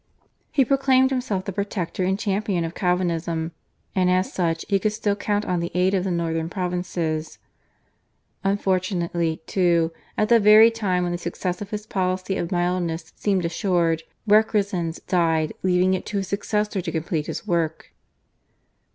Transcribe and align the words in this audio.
He 0.49 0.65
proclaimed 0.65 1.11
himself 1.11 1.45
the 1.45 1.51
protector 1.53 2.03
and 2.03 2.17
champion 2.17 2.63
of 2.65 2.73
Calvinism, 2.73 3.51
and 3.93 4.09
as 4.09 4.33
such 4.33 4.65
he 4.67 4.79
could 4.79 4.93
still 4.93 5.15
count 5.15 5.45
on 5.45 5.59
the 5.59 5.69
aid 5.75 5.93
of 5.93 6.05
the 6.05 6.09
northern 6.09 6.49
provinces. 6.49 7.37
Unfortunately, 8.43 9.43
too, 9.45 9.93
at 10.17 10.29
the 10.29 10.39
very 10.39 10.71
time 10.71 11.03
when 11.03 11.11
the 11.11 11.19
success 11.19 11.61
of 11.61 11.69
his 11.69 11.85
policy 11.85 12.35
of 12.35 12.51
mildness 12.51 13.13
seemed 13.15 13.45
assured, 13.45 14.01
Requesens 14.27 14.99
died 15.05 15.53
leaving 15.61 15.93
it 15.93 16.07
to 16.07 16.17
his 16.17 16.27
successor 16.27 16.81
to 16.81 16.91
complete 16.91 17.27
his 17.27 17.45
work. 17.45 17.93